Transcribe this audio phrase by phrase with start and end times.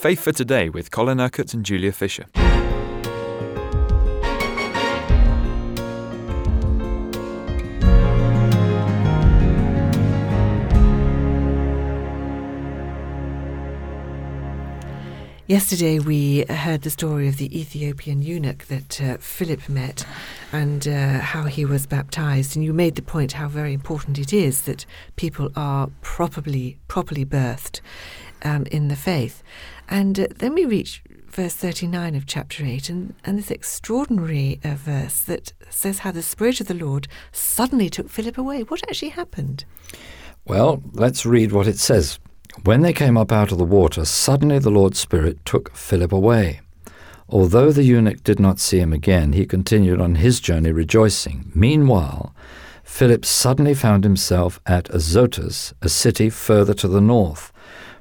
[0.00, 2.24] Faith for Today with Colin Urquhart and Julia Fisher.
[15.46, 20.06] Yesterday, we heard the story of the Ethiopian eunuch that uh, Philip met
[20.50, 22.56] and uh, how he was baptized.
[22.56, 24.86] And you made the point how very important it is that
[25.16, 27.80] people are properly, properly birthed
[28.42, 29.42] um, in the faith.
[29.88, 34.74] And uh, then we reach verse 39 of chapter 8, and, and this extraordinary uh,
[34.74, 38.62] verse that says how the Spirit of the Lord suddenly took Philip away.
[38.62, 39.64] What actually happened?
[40.44, 42.18] Well, let's read what it says.
[42.64, 46.60] When they came up out of the water, suddenly the Lord's Spirit took Philip away.
[47.28, 51.52] Although the eunuch did not see him again, he continued on his journey rejoicing.
[51.54, 52.34] Meanwhile,
[52.82, 57.52] Philip suddenly found himself at Azotus, a city further to the north.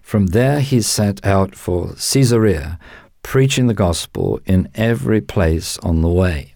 [0.10, 2.80] From there he set out for Caesarea,
[3.22, 6.56] preaching the gospel in every place on the way.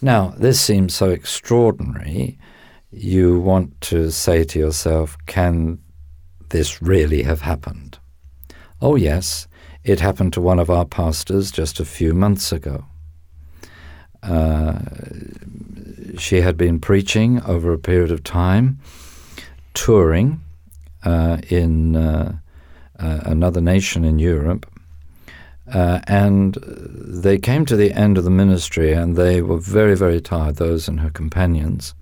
[0.00, 2.38] Now, this seems so extraordinary.
[2.92, 5.80] You want to say to yourself, can
[6.50, 7.98] this really have happened?
[8.80, 9.48] Oh, yes,
[9.82, 12.84] it happened to one of our pastors just a few months ago.
[14.22, 14.78] Uh,
[16.18, 18.78] she had been preaching over a period of time,
[19.74, 20.40] touring
[21.02, 22.38] uh, in uh,
[22.98, 24.66] uh another nation in Europe.
[25.72, 30.20] Uh, and they came to the end of the ministry and they were very, very
[30.20, 31.94] tired, those and her companions.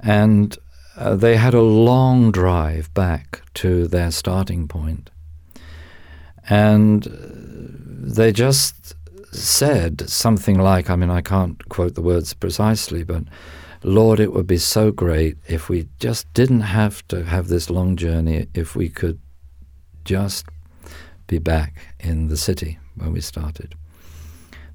[0.00, 0.58] And
[0.96, 5.08] uh, they had a long drive back to their starting point.
[6.48, 8.94] And they just
[9.32, 13.24] said something like, I mean, I can't quote the words precisely, but
[13.82, 17.96] Lord, it would be so great if we just didn't have to have this long
[17.96, 19.18] journey, if we could
[20.04, 20.46] just
[21.26, 23.74] be back in the city where we started.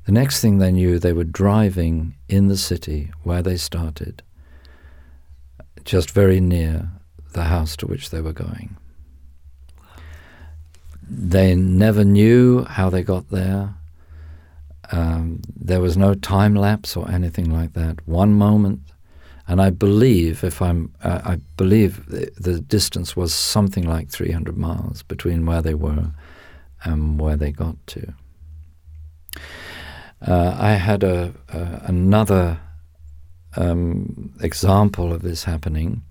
[0.05, 4.23] The next thing they knew, they were driving in the city where they started
[5.83, 6.89] just very near
[7.33, 8.77] the house to which they were going.
[11.09, 13.73] They never knew how they got there.
[14.91, 18.05] Um, there was no time lapse or anything like that.
[18.07, 18.81] One moment,
[19.47, 24.57] and I believe, if I'm, uh, I believe the, the, distance was something like 300
[24.57, 26.11] miles between where they were
[26.83, 28.13] and where they got to.
[30.21, 32.59] Uh, I had a, a another
[33.55, 36.01] um, example of this happening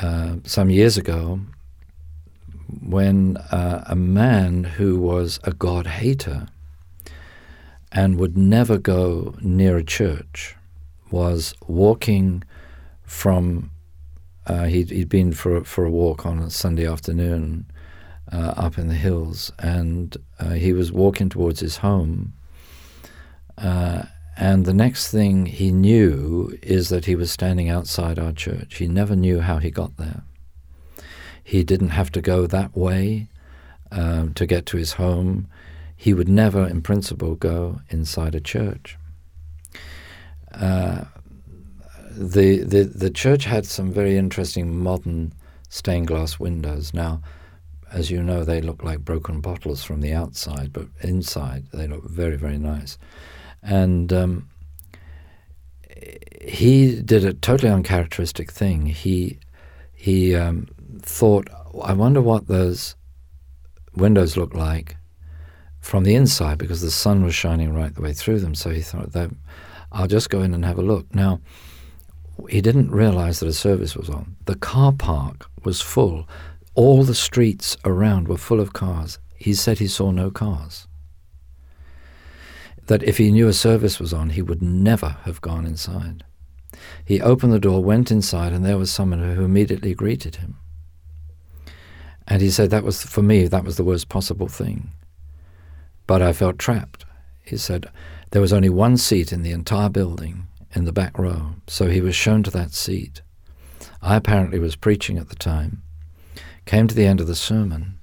[0.00, 1.40] uh, some years ago
[2.82, 6.48] when uh, a man who was a God hater
[7.92, 10.55] and would never go near a church
[11.16, 12.42] was walking
[13.04, 13.70] from
[14.46, 17.66] uh, he'd, he'd been for for a walk on a Sunday afternoon
[18.32, 22.32] uh, up in the hills, and uh, he was walking towards his home,
[23.58, 24.02] uh,
[24.36, 28.76] and the next thing he knew is that he was standing outside our church.
[28.76, 30.22] He never knew how he got there.
[31.42, 33.28] He didn't have to go that way
[33.90, 35.48] um, to get to his home.
[35.96, 38.98] He would never, in principle, go inside a church.
[40.58, 41.04] Uh,
[42.10, 45.32] the, the, the church had some very interesting modern
[45.68, 46.94] stained glass windows.
[46.94, 47.20] Now,
[47.92, 52.08] as you know, they look like broken bottles from the outside, but inside they look
[52.08, 52.98] very, very nice.
[53.62, 54.48] And um,
[56.40, 58.86] he did a totally uncharacteristic thing.
[58.86, 59.38] He
[59.94, 60.68] he um,
[61.00, 61.48] thought,
[61.82, 62.94] I wonder what those
[63.94, 64.96] windows look like
[65.80, 68.54] from the inside because the sun was shining right the way through them.
[68.54, 69.30] So he thought that
[69.92, 71.14] I'll just go in and have a look.
[71.14, 71.40] Now
[72.48, 74.36] he didn't realize that a service was on.
[74.44, 76.28] The car park was full.
[76.74, 79.18] All the streets around were full of cars.
[79.36, 80.86] He said he saw no cars
[82.86, 86.24] that if he knew a service was on, he would never have gone inside.
[87.04, 90.56] He opened the door, went inside, and there was someone who immediately greeted him.
[92.28, 94.90] And he said, That was, for me, that was the worst possible thing.
[96.06, 97.04] But I felt trapped.
[97.46, 97.86] He said,
[98.30, 102.00] There was only one seat in the entire building, in the back row, so he
[102.00, 103.22] was shown to that seat.
[104.02, 105.82] I apparently was preaching at the time,
[106.66, 107.98] came to the end of the sermon,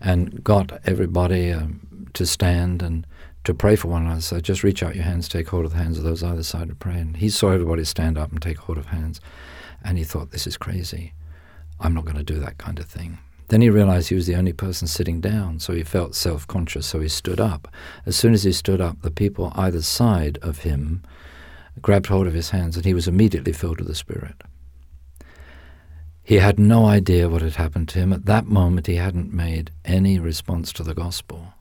[0.00, 3.06] and got everybody um, to stand and
[3.44, 4.20] to pray for one another.
[4.20, 6.68] So just reach out your hands, take hold of the hands of those either side
[6.68, 6.98] to pray.
[6.98, 9.20] And he saw everybody stand up and take hold of hands.
[9.82, 11.12] And he thought, this is crazy.
[11.80, 13.18] I'm not going to do that kind of thing.
[13.48, 16.86] Then he realized he was the only person sitting down, so he felt self conscious,
[16.86, 17.68] so he stood up.
[18.06, 21.02] As soon as he stood up, the people either side of him
[21.82, 24.42] grabbed hold of his hands, and he was immediately filled with the Spirit.
[26.22, 28.12] He had no idea what had happened to him.
[28.12, 31.52] At that moment, he hadn't made any response to the gospel.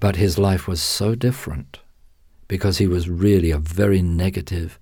[0.00, 1.78] But his life was so different
[2.48, 4.78] because he was really a very negative,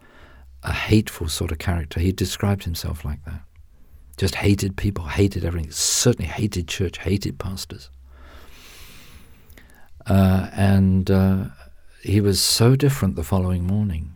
[0.62, 2.00] a hateful sort of character.
[2.00, 3.42] He described himself like that.
[4.16, 7.90] Just hated people, hated everything, certainly hated church, hated pastors.
[10.06, 11.44] Uh, and uh,
[12.02, 14.14] he was so different the following morning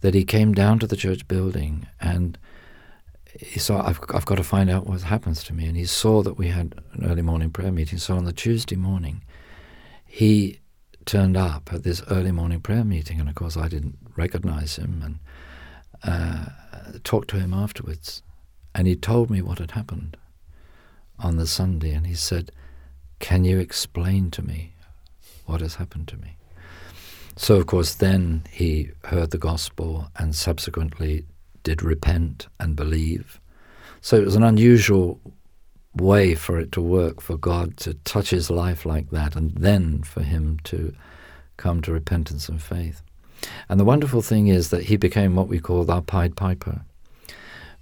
[0.00, 2.38] that he came down to the church building and
[3.38, 5.66] he saw, I've, I've got to find out what happens to me.
[5.66, 7.98] And he saw that we had an early morning prayer meeting.
[7.98, 9.24] So on the Tuesday morning,
[10.04, 10.60] he
[11.06, 13.20] turned up at this early morning prayer meeting.
[13.20, 15.18] And of course, I didn't recognize him and
[16.04, 18.22] uh, talked to him afterwards.
[18.74, 20.16] And he told me what had happened
[21.18, 21.92] on the Sunday.
[21.92, 22.50] And he said,
[23.18, 24.74] Can you explain to me
[25.46, 26.36] what has happened to me?
[27.36, 31.24] So, of course, then he heard the gospel and subsequently
[31.62, 33.40] did repent and believe.
[34.00, 35.20] So it was an unusual
[35.94, 40.02] way for it to work, for God to touch his life like that, and then
[40.02, 40.94] for him to
[41.56, 43.02] come to repentance and faith.
[43.68, 46.84] And the wonderful thing is that he became what we call our Pied Piper,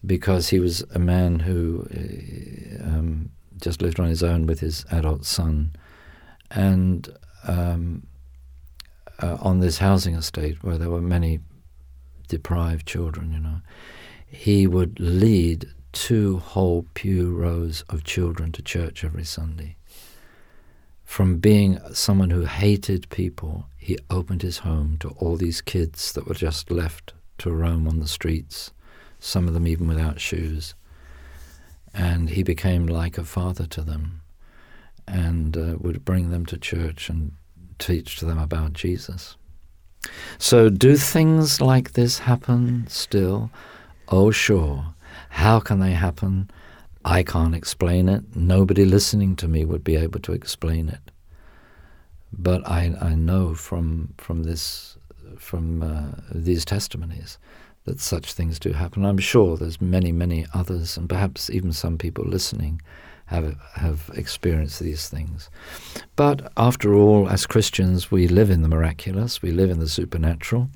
[0.05, 3.31] because he was a man who uh, um,
[3.61, 5.73] just lived on his own with his adult son,
[6.50, 7.08] and
[7.47, 8.06] um,
[9.23, 11.41] uh, on this housing estate where there were many
[12.29, 13.61] deprived children, you know,
[14.26, 19.76] he would lead two whole pew rows of children to church every Sunday.
[21.05, 26.29] From being someone who hated people, he opened his home to all these kids that
[26.29, 28.70] were just left to roam on the streets,
[29.21, 30.75] some of them even without shoes.
[31.95, 34.23] And he became like a father to them
[35.07, 37.33] and uh, would bring them to church and
[37.79, 39.37] teach to them about Jesus.
[40.39, 43.51] So, do things like this happen still?
[44.09, 44.95] Oh, sure.
[45.31, 46.51] How can they happen?
[47.05, 48.37] I can't explain it.
[48.37, 51.11] Nobody listening to me would be able to explain it.
[52.33, 54.97] But I, I know from from this
[55.41, 57.39] from uh, these testimonies
[57.85, 59.05] that such things do happen.
[59.05, 62.81] I'm sure there's many many others, and perhaps even some people listening
[63.27, 65.51] have have experienced these things.
[66.17, 70.69] But after all, as Christians, we live in the miraculous, we live in the supernatural,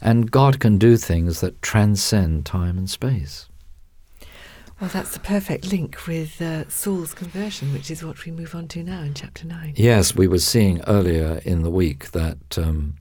[0.00, 3.48] and God can do things that transcend time and space.
[4.80, 8.66] Well, that's the perfect link with uh, Saul's conversion, which is what we move on
[8.68, 9.74] to now in chapter 9.
[9.76, 12.96] Yes, we were seeing earlier in the week that um,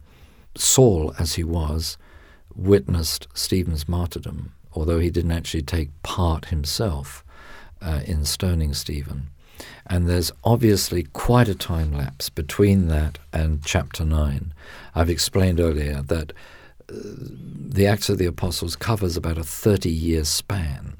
[0.59, 1.97] Saul, as he was,
[2.53, 7.23] witnessed Stephen's martyrdom, although he didn't actually take part himself
[7.81, 9.29] uh, in stoning Stephen.
[9.87, 14.53] And there's obviously quite a time lapse between that and chapter 9.
[14.95, 16.33] I've explained earlier that
[16.89, 20.97] uh, the Acts of the Apostles covers about a 30 year span.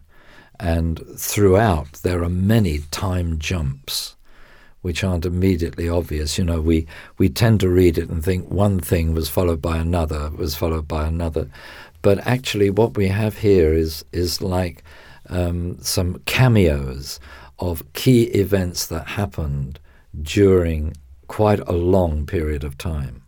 [0.60, 4.16] And throughout, there are many time jumps
[4.82, 6.38] which aren't immediately obvious.
[6.38, 6.88] You know, we,
[7.18, 10.88] we tend to read it and think one thing was followed by another, was followed
[10.88, 11.50] by another.
[12.02, 14.84] But actually, what we have here is, is like
[15.30, 17.20] um, some cameos
[17.60, 19.80] of key events that happened
[20.22, 20.96] during
[21.28, 23.24] quite a long period of time.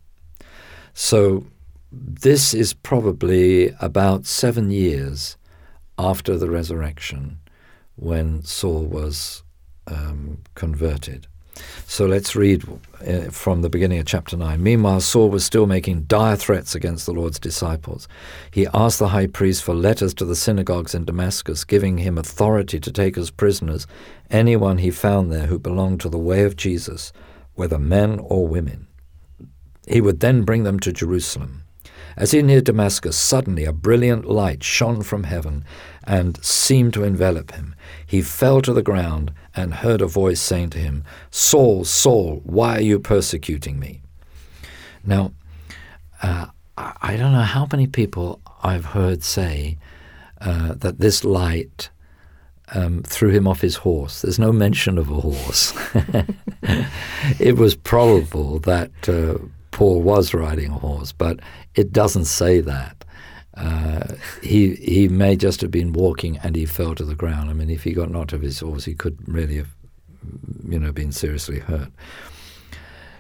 [0.94, 1.46] So
[1.92, 5.38] this is probably about seven years
[5.98, 7.40] after the resurrection
[7.96, 9.44] when Saul was
[9.88, 11.28] um, converted.
[11.86, 12.64] So let's read
[13.06, 14.62] uh, from the beginning of chapter 9.
[14.62, 18.08] Meanwhile, Saul was still making dire threats against the Lord's disciples.
[18.50, 22.80] He asked the high priest for letters to the synagogues in Damascus, giving him authority
[22.80, 23.88] to take as prisoners
[24.30, 27.12] anyone he found there who belonged to the way of Jesus,
[27.56, 28.88] whether men or women.
[29.88, 31.64] He would then bring them to Jerusalem.
[32.18, 35.64] As he neared Damascus, suddenly a brilliant light shone from heaven
[36.04, 37.76] and seemed to envelop him.
[38.06, 42.78] He fell to the ground and heard a voice saying to him, Saul, Saul, why
[42.78, 44.02] are you persecuting me?
[45.04, 45.34] Now,
[46.22, 49.78] uh, I don't know how many people I've heard say
[50.40, 51.90] uh, that this light
[52.74, 54.22] um, threw him off his horse.
[54.22, 55.74] There's no mention of a horse.
[57.40, 59.38] it was probable that uh,
[59.72, 61.40] Paul was riding a horse, but
[61.76, 63.04] it doesn't say that.
[63.56, 67.50] Uh, he he may just have been walking and he fell to the ground.
[67.50, 69.76] I mean, if he got knocked off his horse, he could really have,
[70.68, 71.90] you know, been seriously hurt.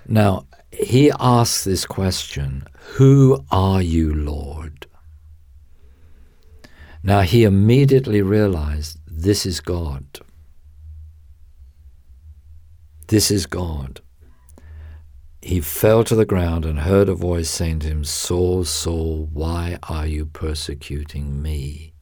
[0.07, 2.65] Now he asks this question:
[2.95, 4.87] "Who are you, Lord?"
[7.03, 10.05] Now he immediately realized this is God.
[13.07, 13.99] This is God
[15.41, 19.79] he fell to the ground and heard a voice saying to him, Saul, Saul, why
[19.89, 21.93] are you persecuting me?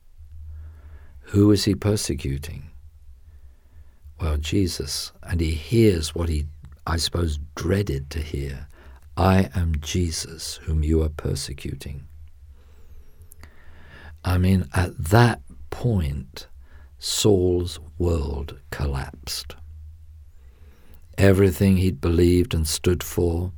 [1.21, 2.69] Who is he persecuting?
[4.19, 5.13] Well, Jesus.
[5.23, 6.47] And he hears what he,
[6.85, 8.67] I suppose, dreaded to hear
[9.15, 12.07] I am Jesus whom you are persecuting.
[14.23, 16.47] I mean, at that point,
[16.97, 19.55] Saul's world collapsed.
[21.19, 23.51] Everything he'd believed and stood for,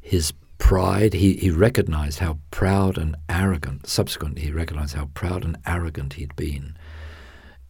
[0.00, 5.58] his pride, he, he recognized how proud and arrogant, subsequently, he recognized how proud and
[5.66, 6.78] arrogant he'd been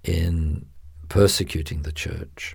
[0.04, 0.66] in
[1.08, 2.54] persecuting the church.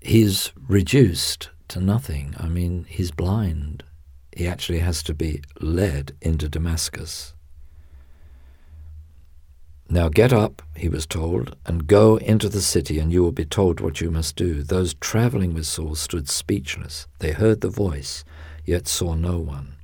[0.00, 2.34] He's reduced to nothing.
[2.36, 3.84] I mean, he's blind.
[4.36, 7.34] He actually has to be led into Damascus.
[9.92, 13.44] Now get up, he was told, and go into the city, and you will be
[13.44, 14.62] told what you must do.
[14.62, 17.08] Those travelling with Saul stood speechless.
[17.18, 18.24] They heard the voice,
[18.64, 19.74] yet saw no one.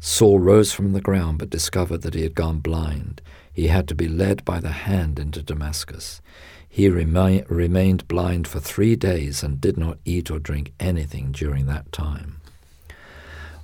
[0.00, 3.22] Saul rose from the ground, but discovered that he had gone blind.
[3.52, 6.20] He had to be led by the hand into Damascus.
[6.68, 11.66] He remi- remained blind for three days and did not eat or drink anything during
[11.66, 12.40] that time.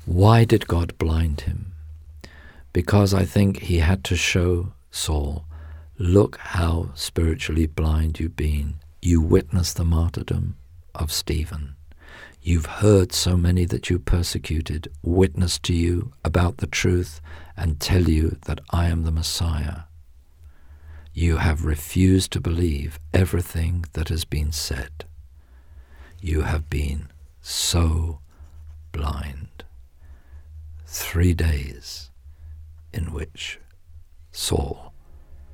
[0.06, 1.72] Why did God blind him?
[2.72, 5.44] Because I think he had to show Saul
[6.02, 8.80] Look how spiritually blind you've been.
[9.00, 10.56] You witnessed the martyrdom
[10.96, 11.76] of Stephen.
[12.42, 17.20] You've heard so many that you persecuted witness to you about the truth
[17.56, 19.82] and tell you that I am the Messiah.
[21.14, 25.04] You have refused to believe everything that has been said.
[26.20, 27.10] You have been
[27.42, 28.18] so
[28.90, 29.62] blind.
[30.84, 32.10] Three days
[32.92, 33.60] in which
[34.32, 34.91] Saul